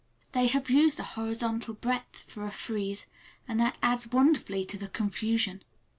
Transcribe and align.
They 0.31 0.47
have 0.47 0.67
used 0.71 0.99
a 0.99 1.03
horizontal 1.03 1.75
breadth 1.75 2.23
for 2.27 2.43
a 2.43 2.49
frieze, 2.49 3.05
and 3.47 3.59
that 3.59 3.77
adds 3.83 4.11
wonderfully 4.11 4.65
to 4.65 4.77
the 4.79 4.87
confusion. 4.87 5.61